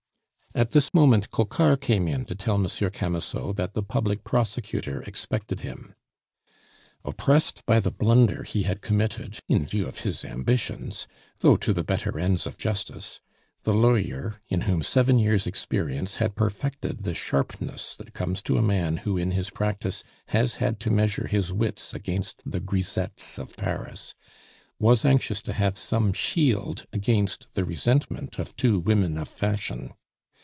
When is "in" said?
2.09-2.25, 9.47-9.65, 14.49-14.63, 19.17-19.31